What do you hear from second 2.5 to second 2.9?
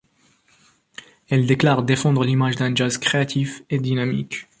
d'un